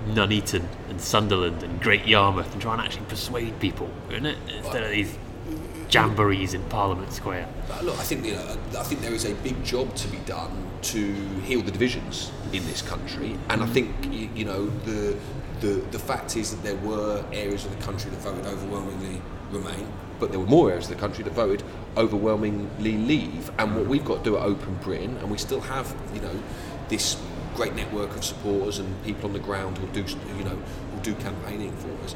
[0.09, 4.39] Nuneaton and Sunderland and Great Yarmouth and try and actually persuade people, wouldn't it?
[4.57, 5.17] Instead of these
[5.91, 7.49] jamborees in Parliament Square.
[7.71, 10.19] Uh, Look, I think you know, I think there is a big job to be
[10.19, 15.17] done to heal the divisions in this country, and I think you, you know the,
[15.61, 19.21] the the fact is that there were areas of the country that voted overwhelmingly
[19.51, 21.65] Remain, but there were more areas of the country that voted
[21.97, 23.51] overwhelmingly Leave.
[23.59, 26.41] And what we've got to do at Open Britain, and we still have you know
[26.89, 27.21] this
[27.57, 30.05] great network of supporters and people on the ground who do
[30.39, 30.57] you know
[30.95, 32.15] who do campaigning for us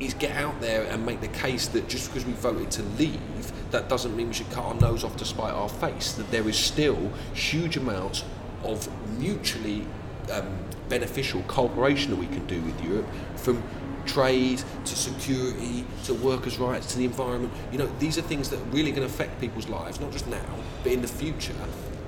[0.00, 3.70] is get out there and make the case that just because we voted to leave,
[3.70, 6.12] that doesn't mean we should cut our nose off to spite our face.
[6.12, 8.24] That there is still huge amounts
[8.64, 9.86] of mutually
[10.32, 10.58] um,
[10.90, 13.62] beneficial cooperation that we can do with Europe, from
[14.04, 17.52] trade to security to workers' rights to the environment.
[17.72, 20.26] You know, these are things that are really going to affect people's lives, not just
[20.26, 21.54] now, but in the future.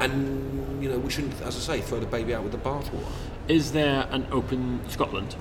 [0.01, 3.07] And you know, we shouldn't, as I say, throw the baby out with the bathwater.
[3.49, 5.37] Is there an open Scotland?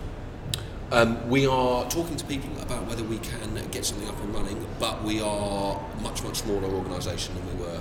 [0.92, 4.66] Um, we are talking to people about whether we can get something up and running,
[4.78, 7.80] but we are much, much smaller organisation than we were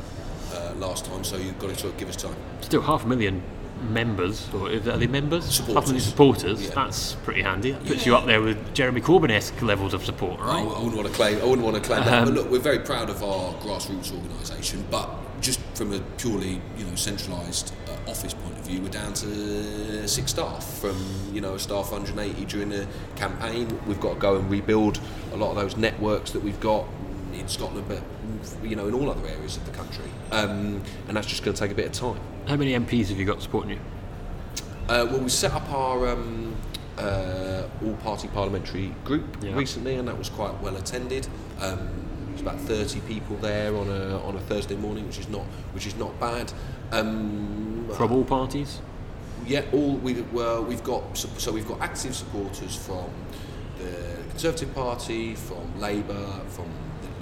[0.55, 2.37] uh, last time, so you've got to sort of give us time.
[2.61, 3.43] Still half a million
[3.83, 5.45] members, or are they members?
[5.45, 6.05] Supporters.
[6.05, 6.63] Supporters.
[6.63, 6.71] Yeah.
[6.75, 7.73] That's pretty handy.
[7.73, 8.13] That puts Yeah.
[8.13, 10.61] you up there with Jeremy Corbyn-esque levels of support, I, right?
[10.61, 11.39] I wouldn't want to claim.
[11.41, 12.23] I wouldn't want to claim that.
[12.23, 14.85] Um, But look, we're very proud of our grassroots organisation.
[14.91, 15.09] But
[15.41, 20.07] just from a purely, you know, centralised uh, office point of view, we're down to
[20.09, 20.97] six staff from
[21.33, 23.79] you know a staff 180 during the campaign.
[23.87, 25.01] We've got to go and rebuild
[25.33, 26.85] a lot of those networks that we've got
[27.35, 28.03] in Scotland, but
[28.69, 31.61] you know in all other areas of the country, um, and that's just going to
[31.61, 32.21] take a bit of time.
[32.47, 33.79] How many MPs have you got supporting you?
[34.89, 36.55] Uh, well, we set up our um,
[36.99, 39.55] uh, all-party parliamentary group Yeah.
[39.55, 41.29] recently, and that was quite well attended.
[41.61, 41.89] Um,
[42.29, 45.43] there's about 30 people there on a on a Thursday morning, which is not
[45.75, 46.53] which is not bad.
[46.93, 48.81] Um, From all parties?
[49.47, 53.11] yeah, all we well, we've got so we've got active supporters from
[53.79, 56.67] the Conservative Party, from Labour, from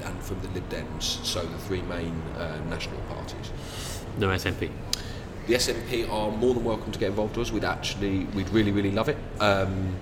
[0.09, 1.03] and from the Lib Dems.
[1.25, 3.51] So the three main uh, national parties.
[4.19, 4.71] No SNP.
[5.47, 7.53] The SNP are more than welcome to get involved with us.
[7.53, 9.17] We'd actually, we'd really, really love it.
[9.41, 9.95] Um,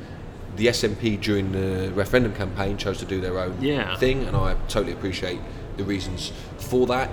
[0.57, 3.97] the SNP during the referendum campaign chose to do their own Yeah.
[3.97, 5.38] thing, and I totally appreciate
[5.77, 7.11] the reasons for that.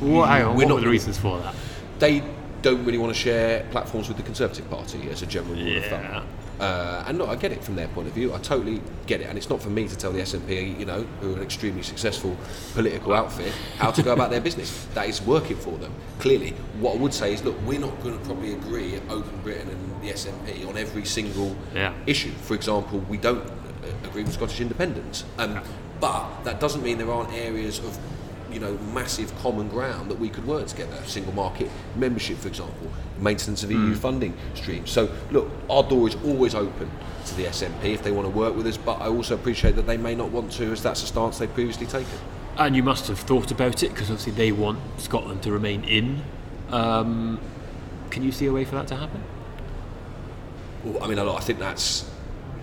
[0.00, 1.54] Hang on, We're not the reasons for that?
[1.98, 2.22] They
[2.62, 5.84] don't really want to share platforms with the Conservative Party as a general rule of
[5.84, 5.88] Yeah.
[6.20, 6.26] thumb.
[6.60, 8.32] Uh, and look, I get it from their point of view.
[8.32, 11.02] I totally get it, and it's not for me to tell the SNP, you know,
[11.20, 12.34] who are an extremely successful
[12.72, 14.86] political outfit, how to go about their business.
[14.94, 15.92] That is working for them.
[16.18, 19.38] Clearly, what I would say is, look, we're not going to probably agree at Open
[19.42, 21.92] Britain and the SNP on every single Yeah.
[22.06, 22.30] issue.
[22.32, 25.60] For example, we don't uh, agree with Scottish independence, um,
[26.00, 27.98] but that doesn't mean there aren't areas of
[28.50, 30.96] you know massive common ground that we could work together.
[31.04, 34.90] Single market membership, for example, maintenance of EU funding streams.
[34.90, 36.90] So look, our door is always open
[37.26, 38.76] to the SNP if they want to work with us.
[38.76, 41.52] But I also appreciate that they may not want to, as that's a stance they've
[41.52, 42.18] previously taken.
[42.58, 46.22] And you must have thought about it because obviously they want Scotland to remain in.
[46.70, 47.40] Um,
[48.10, 49.22] can you see a way for that to happen?
[50.84, 52.08] Well, I mean, I I think that's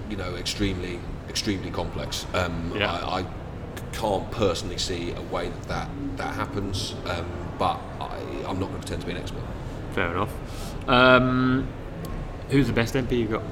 [0.09, 2.25] you know extremely extremely complex.
[2.33, 2.91] Um, Yeah.
[2.91, 3.25] I, I
[3.91, 7.25] can't personally see a way that that, that happens, um,
[7.59, 9.43] but I, I'm not going to pretend to be an expert.
[9.93, 10.29] Fair enough.
[10.89, 11.67] Um,
[12.49, 13.43] who's the best MP you got?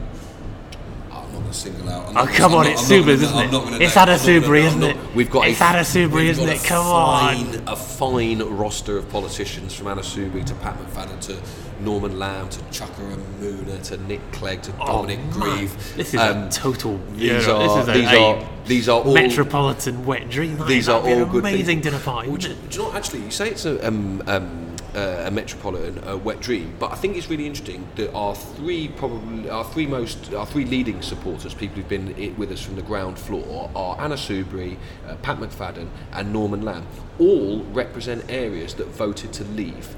[1.11, 2.07] I'm not going to single out.
[2.09, 3.81] I'm Oh, not come I'm on, not- it's I'm not Subers, gonna- isn't it?
[3.81, 4.97] It's name- Anna I'm not gonna- isn't it?
[5.15, 6.63] We've got It's a, Anna Soubry, we've isn't it?
[6.63, 7.35] Come on.
[7.45, 11.37] fine, A fine roster of politicians from Anna Soubry to Pat McFadden to
[11.83, 15.39] Norman Lamb to Chucker and Mooner to Nick Clegg to Dominic oh.
[15.39, 15.95] Grieve.
[15.95, 16.99] This is Um, a total.
[17.15, 20.57] These know, are this is these a are these are all metropolitan wet dream.
[20.67, 21.83] These are that'd all good amazing things.
[21.85, 22.27] dinner party.
[22.29, 26.03] Well, do, you know what, actually you say it's a, um, um, uh, a metropolitan
[26.07, 29.87] uh, wet dream, but I think it's really interesting that our three probably our three
[29.87, 33.99] most our three leading supporters, people who've been with us from the ground floor, are
[33.99, 34.77] Anna Soubry,
[35.07, 36.85] uh, Pat McFadden, and Norman Lamb.
[37.19, 39.95] All represent areas that voted to leave.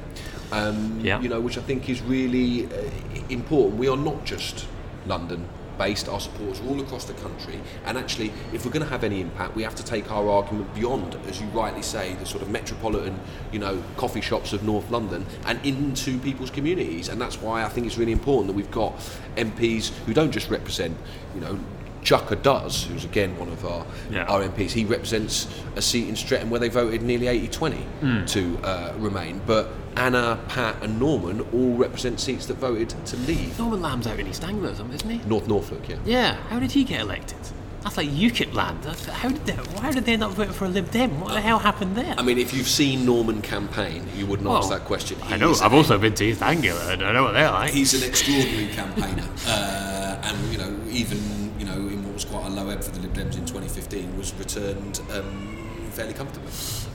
[0.52, 1.20] Um, Yeah.
[1.22, 2.90] You know, which I think is really uh,
[3.30, 3.80] important.
[3.80, 4.68] We are not just
[5.08, 5.48] London
[5.78, 7.60] based, our supporters all across the country.
[7.86, 10.74] And actually, if we're going to have any impact, we have to take our argument
[10.76, 13.20] beyond, as you rightly say, the sort of metropolitan,
[13.52, 17.10] you know, coffee shops of North London and into people's communities.
[17.10, 18.94] And that's why I think it's really important that we've got
[19.38, 20.96] MPs who don't just represent,
[21.36, 21.60] you know,
[22.04, 24.26] Chuka does, who's again one of our, Yeah.
[24.26, 24.72] our MPs.
[24.72, 28.26] He represents a seat in Streatham where they voted nearly 80 20 Hmm.
[28.26, 29.40] to uh, remain.
[29.46, 33.58] But Anna, Pat, and Norman all represent seats that voted to leave.
[33.60, 35.18] Norman Lamb's out in East Anglia, or something, isn't he?
[35.30, 35.98] North Norfolk, yeah.
[36.06, 36.34] Yeah.
[36.50, 37.38] How did he get elected?
[37.84, 38.82] That's like UKIP land.
[38.84, 41.20] That's, how did they, why did they end up voting for a Lib Dem?
[41.20, 42.16] What the hell happened there?
[42.18, 45.18] I mean, if you've seen Norman campaign, you wouldn't ask that question.
[45.24, 45.50] I know.
[45.50, 46.76] He's I've a- also been to East Anglia.
[46.90, 47.72] and I know what they're like.
[47.74, 52.46] He's an extraordinary campaigner, uh, and you know, even you know, in what was quite
[52.46, 56.52] a low ebb for the Lib Dems in 2015, was returned um, fairly comfortably.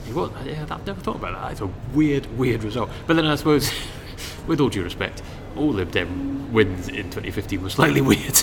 [0.09, 0.31] He was.
[0.45, 1.51] Yeah, I've never thought about that.
[1.51, 2.89] It's a weird, weird result.
[3.05, 3.71] But then I suppose,
[4.47, 5.21] with all due respect,
[5.55, 8.41] all Lib Dem wins in 2015 was slightly weird.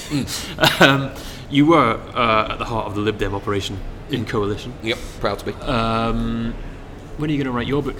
[0.80, 1.10] um,
[1.50, 3.78] you were uh, at the heart of the Lib Dem operation
[4.10, 4.72] in coalition.
[4.82, 5.52] Yep, proud to be.
[5.62, 6.54] Um,
[7.16, 7.96] when are you going to write your book?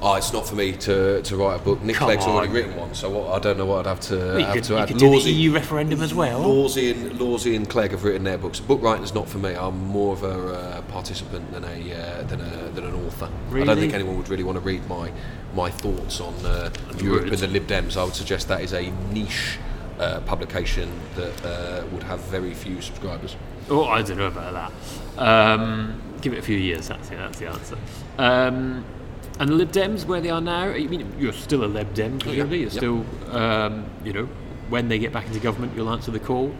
[0.00, 1.82] Oh, it's not for me to, to write a book.
[1.82, 4.16] Nick Come Clegg's already written one, so what, I don't know what I'd have to,
[4.16, 4.88] Well, have could, to you add.
[4.88, 6.40] do the EU referendum as well.
[6.42, 8.60] Lawsy and, Lawsy and Clegg have written their books.
[8.60, 9.54] Book writing's not for me.
[9.54, 13.28] I'm more of a uh, participant than a uh, than a than an author.
[13.50, 13.62] Really?
[13.62, 15.12] I don't think anyone would really want to read my
[15.54, 17.96] my thoughts on uh, Europe and the Lib Dems.
[17.96, 19.58] I would suggest that is a niche
[19.98, 23.36] uh, publication that uh, would have very few subscribers.
[23.70, 25.20] Oh, I don't know about that.
[25.20, 26.88] Um, give it a few years.
[26.88, 27.78] That's the, that's the answer.
[28.16, 28.84] Um,
[29.38, 30.70] and the Lib Dems, where they are now.
[30.70, 32.60] I mean, you're still a Lib Dem, presumably.
[32.60, 32.76] You're yeah.
[32.76, 34.28] still, um, you know,
[34.68, 36.54] when they get back into government, you'll answer the call.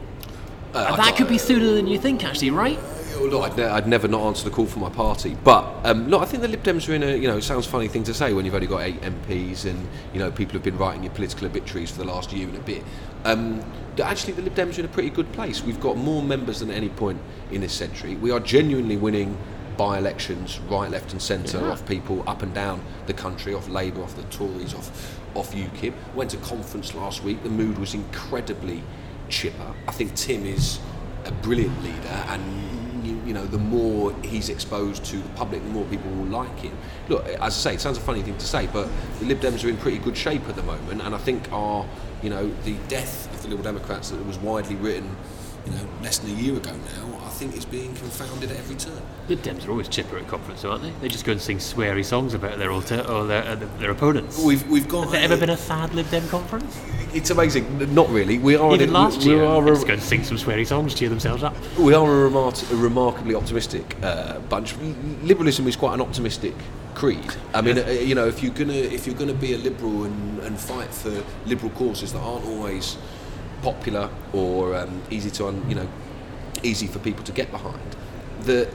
[0.74, 2.78] Uh, that could be sooner than you think, actually, right?
[3.16, 6.08] Oh, Look, I'd, ne- I'd never not answer the call for my party, but um,
[6.08, 7.88] look, I think the Lib Dems are in a you know it sounds a funny
[7.88, 10.78] thing to say when you've only got eight MPs and you know people have been
[10.78, 12.84] writing your political obituaries for the last year and a bit.
[13.24, 13.60] Um,
[14.00, 15.64] actually, the Lib Dems are in a pretty good place.
[15.64, 18.14] We've got more members than at any point in this century.
[18.14, 19.36] We are genuinely winning
[19.78, 21.70] by elections, right, left, and centre, Yeah.
[21.70, 24.90] off people up and down the country, off Labour, off the Tories, off
[25.34, 25.94] off UKIP.
[26.14, 27.42] Went to conference last week.
[27.44, 28.82] The mood was incredibly
[29.28, 29.72] chipper.
[29.86, 30.80] I think Tim is
[31.24, 32.42] a brilliant leader, and
[33.26, 36.72] you, know, the more he's exposed to the public, the more people will like him.
[37.08, 38.88] Look, as I say, it sounds a funny thing to say, but
[39.20, 41.86] the Lib Dems are in pretty good shape at the moment, and I think our,
[42.22, 45.14] you know, the death of the Liberal Democrats that was widely written,
[45.66, 49.00] You know, less than a year ago now, think is being confounded at every turn.
[49.28, 50.90] Lib Dems are always chipper at conference, aren't they?
[51.00, 54.42] They just go and sing sweary songs about their alter or their, uh, their opponents.
[54.42, 56.76] We've we've got Has there ever been a sad Lib Dem conference?
[57.14, 57.94] it's amazing.
[57.94, 58.38] Not really.
[58.38, 60.36] We are Even an- last we, year, we are a, just go and sing some
[60.36, 61.54] sweary songs, cheer themselves up.
[61.78, 64.74] we are a, remar- a remarkably optimistic uh, bunch.
[65.22, 66.54] Liberalism is quite an optimistic
[66.96, 67.34] creed.
[67.54, 70.40] I mean, uh, you know, if you're gonna if you're gonna be a liberal and,
[70.40, 72.96] and fight for liberal causes that aren't always
[73.62, 75.88] popular or um, easy to un, you know
[76.62, 77.96] easy for people to get behind,
[78.42, 78.68] the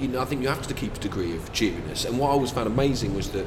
[0.00, 2.04] you know I think you have to keep a degree of cheeriness.
[2.04, 3.46] And what I always found amazing was that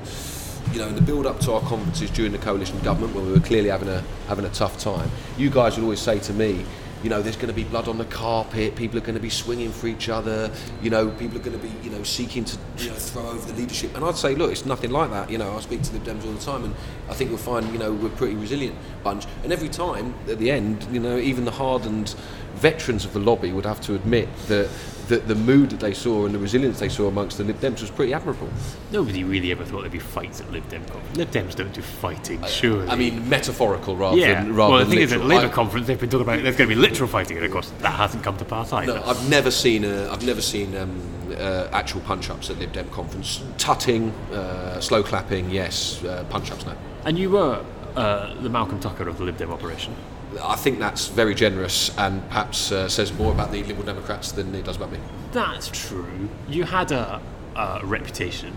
[0.74, 3.34] you know in the build up to our conferences during the coalition government when we
[3.34, 6.66] were clearly having a having a tough time, you guys would always say to me.
[7.04, 8.76] You know, there's going to be blood on the carpet.
[8.76, 10.52] People are going to be swinging for each other.
[10.82, 13.52] You know, people are going to be, you know, seeking to, you know, throw over
[13.52, 13.96] the leadership.
[13.96, 15.30] And I'd say, look, it's nothing like that.
[15.30, 16.76] You know, I speak to the Dems all the time, and
[17.10, 19.26] I think you'll find, you know, we're a pretty resilient bunch.
[19.44, 22.16] And every time, at the end, you know, even the hardened
[22.56, 24.70] veterans of the lobby would have to admit that
[25.08, 27.82] the, the mood that they saw and the resilience they saw amongst the Lib Dems
[27.82, 28.50] was pretty admirable.
[28.92, 31.18] Nobody really ever thought there'd be fights at Lib Dem conference.
[31.18, 32.88] Lib Dems don't do fighting, surely.
[32.88, 34.42] I mean, metaphorical rather yeah.
[34.42, 35.38] than rather well, the thing is, at literal.
[35.38, 37.52] Labour I- conference, they've been talking about there's going to be literal fighting, and of
[37.52, 38.96] course, that hasn't come to pass either.
[38.96, 41.02] No, I've never seen a, I've never seen um,
[41.38, 43.44] uh, actual punch-ups at Lib Dem conference.
[43.58, 46.04] Tutting, uh, slow clapping, yes.
[46.04, 46.76] Uh, punch-ups, no.
[47.06, 47.64] And you were
[47.96, 49.96] uh, the Malcolm Tucker of the Lib Dem operation.
[50.42, 54.54] I think that's very generous and perhaps uh, says more about the Liberal Democrats than
[54.56, 55.00] it does about me.
[55.32, 56.30] That's true.
[56.48, 57.22] You had a,
[57.56, 58.56] a reputation.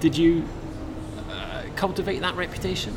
[0.00, 0.46] Did you
[1.30, 2.94] uh, cultivate that reputation?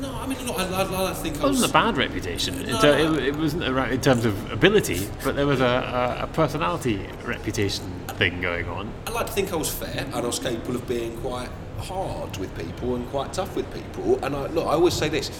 [0.00, 1.52] No, I mean, look, I, I, I think It I was.
[1.52, 2.62] wasn't a bad reputation.
[2.66, 2.80] No,
[3.16, 7.06] it, it wasn't around in terms of ability, but there was a, a, a personality
[7.24, 7.84] reputation
[8.18, 8.92] thing going on.
[9.06, 12.36] I like to think I was fair and I was capable of being quite hard
[12.36, 14.22] with people and quite tough with people.
[14.24, 15.30] And I, look, I always say this,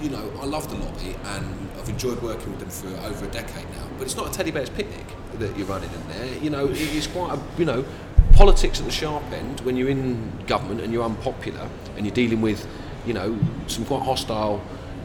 [0.00, 3.30] you know, I love the lobby and I've enjoyed working with them for over a
[3.30, 3.88] decade now.
[3.98, 5.04] But it's not a teddy bear's picnic
[5.38, 6.38] that you're running in there.
[6.38, 7.84] You know, it is quite a, you know,
[8.32, 12.40] politics at the sharp end when you're in government and you're unpopular and you're dealing
[12.40, 12.66] with,
[13.06, 14.62] you know, some quite hostile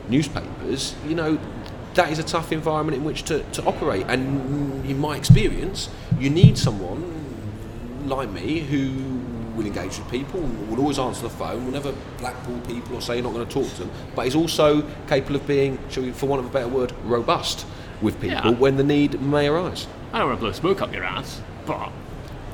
[0.10, 0.96] newspapers.
[1.08, 1.40] You know,
[1.94, 4.06] that is a tough environment in which to, to operate.
[4.08, 7.22] And in my experience, you need someone
[8.08, 9.21] like me who
[9.62, 13.16] will engage with people, will always answer the phone, will never blackball people or say
[13.16, 16.12] you're not going to talk to them, but he's also capable of being, shall we,
[16.12, 17.66] for want of a better word, robust
[18.02, 18.58] with people Yeah.
[18.58, 19.88] when the need may arise.
[20.14, 21.92] I don't want to blow smoke up your ass, but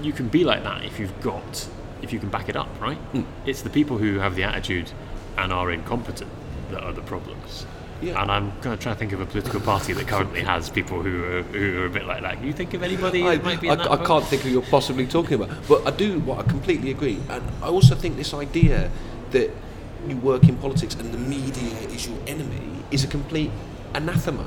[0.02, 1.68] you can be like that if you've got,
[2.02, 2.98] if you can back it up, right?
[2.98, 3.24] Hmm.
[3.46, 4.92] It's the people who have the attitude
[5.38, 6.32] and are incompetent
[6.72, 7.66] that are the problems.
[8.02, 8.22] Yeah.
[8.22, 11.02] And I'm going to try to think of a political party that currently has people
[11.02, 12.36] who are, who are a bit like that.
[12.36, 14.62] Can you think of anybody I, might be I- that I can't think who you're
[14.64, 16.20] possibly talking about, but I do.
[16.20, 18.92] What I completely agree, and I also think this idea
[19.32, 19.50] that
[20.08, 23.52] you work in politics and the media is your enemy is a complete
[23.94, 24.46] anathema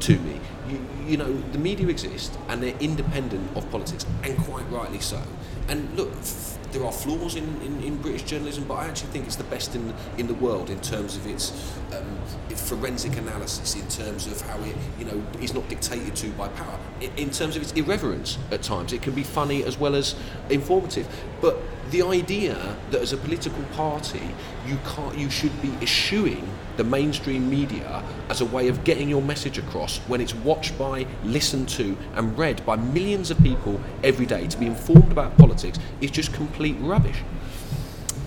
[0.00, 0.38] to me.
[0.68, 5.20] You, you know, the media exist and they're independent of politics, and quite rightly so.
[5.68, 9.26] And look, f- there are flaws in, in, in British journalism, but I actually think
[9.26, 11.52] it's the best in in the world in terms of its,
[11.92, 12.18] um,
[12.56, 16.78] forensic analysis, in terms of how it you know is not dictated to by power,
[17.00, 18.92] in, in terms of its irreverence at times.
[18.92, 20.14] It can be funny as well as
[20.48, 21.06] informative,
[21.40, 21.58] but
[21.92, 22.56] the idea
[22.90, 24.22] that as a political party
[24.66, 29.20] you can't you should be eschewing the mainstream media as a way of getting your
[29.20, 34.24] message across when it's watched by listened to and read by millions of people every
[34.24, 34.46] day.
[34.46, 37.18] To be informed about politics is just complete rubbish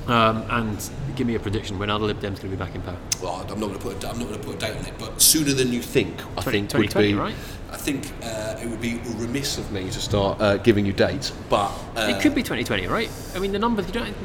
[0.08, 2.76] Um, and give me a prediction when are the Lib Dems going to be back
[2.76, 2.98] in power?
[3.22, 4.86] Well, I'm not going to put a, I'm not going to put a date on
[4.86, 7.36] it, but sooner than you think I 20, think would 2020, be right?
[7.72, 11.32] I think uh, it would be remiss of me to start uh, giving you dates
[11.50, 13.10] but uh, it could be 2020, right?
[13.36, 14.16] I mean, the numbers, you don't.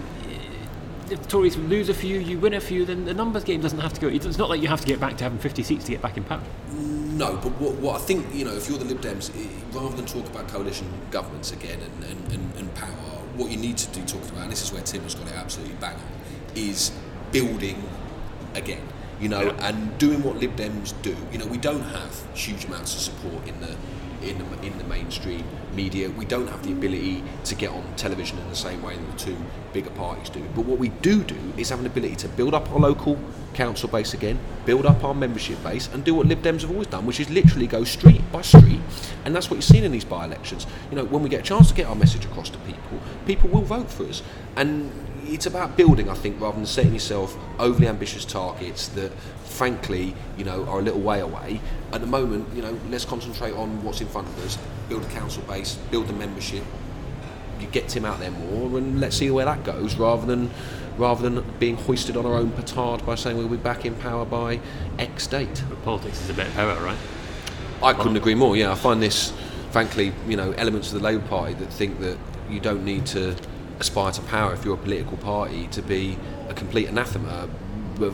[1.10, 3.80] If the Tories lose a few, you win a few, then the numbers game doesn't
[3.80, 4.06] have to go.
[4.06, 6.16] It's not like you have to get back to having 50 seats to get back
[6.16, 6.42] in power.
[6.72, 9.32] No, but what, what I think, you know, if you're the Lib Dems,
[9.74, 13.09] rather than talk about coalition governments again and, and, and, and power,
[13.40, 15.34] what you need to do talking about, and this is where Tim has got it
[15.34, 16.02] absolutely bang on,
[16.54, 16.92] is
[17.32, 17.82] building
[18.54, 18.82] again.
[19.20, 19.68] you know, Yeah.
[19.68, 21.14] and doing what Lib Dems do.
[21.30, 23.76] You know, we don't have huge amounts of support in the
[24.22, 25.44] in the, in the mainstream
[25.74, 26.10] media.
[26.10, 29.18] We don't have the ability to get on television in the same way that the
[29.18, 29.36] two
[29.72, 30.40] bigger parties do.
[30.54, 33.18] But what we do do is have an ability to build up our local
[33.54, 36.86] council base again, build up our membership base, and do what Lib Dems have always
[36.86, 38.80] done, which is literally go street by street.
[39.24, 40.66] And that's what you've seen in these by-elections.
[40.90, 43.48] You know, when we get a chance to get our message across to people, people
[43.50, 44.22] will vote for us.
[44.56, 44.92] And
[45.30, 49.12] it's about building, I think, rather than setting yourself overly ambitious targets that,
[49.44, 51.60] frankly, you know, are a little way away.
[51.92, 54.58] At the moment, you know, let's concentrate on what's in front of us,
[54.88, 56.64] build a council base, build the membership,
[57.60, 60.50] you get Tim out there more, and let's see where that goes, rather than
[60.96, 64.24] rather than being hoisted on our own petard by saying we'll be back in power
[64.26, 64.60] by
[64.98, 65.62] X date.
[65.68, 66.98] But politics is a bit of power, right?
[67.82, 68.54] I couldn't agree more.
[68.56, 69.32] Yeah, I find this,
[69.70, 72.18] frankly, you know, elements of the Labour Party that think that
[72.50, 73.34] you don't need to
[73.80, 76.16] aspire to power if you're a political party to be
[76.48, 77.48] a complete anathema.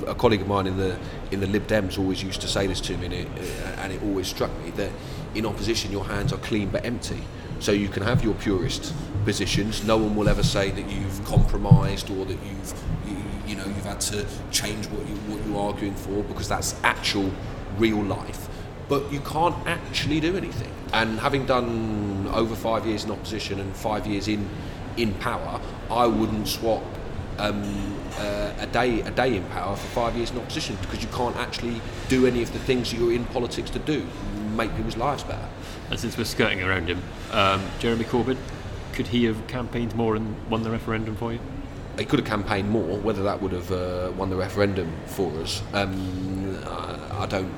[0.09, 0.99] A colleague of mine in the
[1.31, 3.93] in the Lib Dems always used to say this to me, and it, uh, and
[3.93, 4.91] it always struck me that
[5.37, 7.23] in opposition your hands are clean but empty.
[7.61, 8.93] So you can have your purist
[9.25, 9.85] positions.
[9.85, 12.75] No one will ever say that you've compromised or that you've
[13.07, 16.75] you, you know you've had to change what you what you're arguing for because that's
[16.83, 17.31] actual
[17.79, 18.49] real life
[18.89, 20.71] but you can't actually do anything.
[20.93, 24.49] And having done over five years in opposition and five years in
[24.97, 26.83] in power, I wouldn't swap
[27.39, 27.63] um,
[28.19, 31.37] uh, a day a day in power for five years in opposition because you can't
[31.37, 34.07] actually do any of the things you're in politics to do,
[34.57, 35.49] make people's lives better.
[35.91, 38.39] And since we're skirting around him, um, Jeremy Corbyn,
[38.93, 41.41] could he have campaigned more and won the referendum for you?
[41.99, 42.99] He could have campaigned more.
[42.99, 47.53] Whether that would have uh, won the referendum for us, um, I, I don't,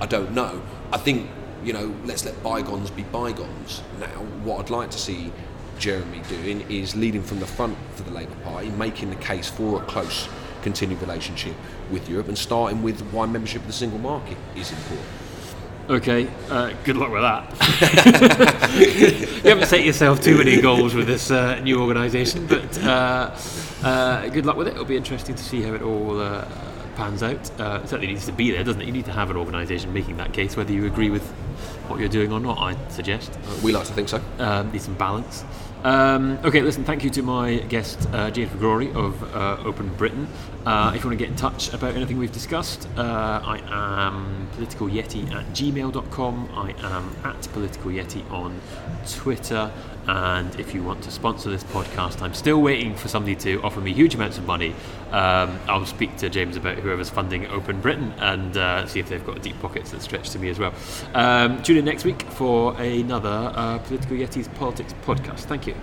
[0.00, 0.62] I don't know.
[0.92, 1.28] I think
[1.64, 3.82] you know, let's let bygones be bygones.
[4.00, 4.08] Now,
[4.44, 5.32] what I'd like to see
[5.78, 9.82] Jeremy doing is leading from the front for the Labour Party, making the case for
[9.82, 10.28] a close
[10.62, 11.54] continued relationship
[11.90, 15.06] with Europe, and starting with why membership of the single market is important.
[15.90, 17.50] Okay, uh, good luck with that.
[19.44, 23.36] you haven't set yourself too many goals with this uh, new organisation, but uh,
[23.82, 24.74] uh, good luck with it.
[24.74, 26.46] It'll be interesting to see how it all uh,
[26.94, 27.50] pans out.
[27.60, 28.86] Uh, it certainly needs to be there, doesn't it?
[28.86, 31.28] You need to have an organisation making that case, whether you agree with
[31.88, 33.36] what you're doing or not, I suggest.
[33.62, 34.22] We like to think so.
[34.38, 35.44] Um, need some balance.
[35.84, 40.28] Um, okay, listen, thank you to my guest, uh, James of uh, Open Britain.
[40.64, 44.48] Uh, if you want to get in touch about anything we've discussed, uh, I am
[44.56, 46.50] politicalyeti at gmail.com.
[46.54, 48.60] I am at politicalyeti on
[49.08, 49.72] Twitter.
[50.06, 53.80] And if you want to sponsor this podcast, I'm still waiting for somebody to offer
[53.80, 54.74] me huge amounts of money.
[55.10, 59.24] Um, I'll speak to James about whoever's funding Open Britain and uh, see if they've
[59.24, 60.74] got deep pockets that stretch to me as well.
[61.14, 65.40] Um, tune in next week for another uh, Political Yetis Politics podcast.
[65.40, 65.74] Thank you.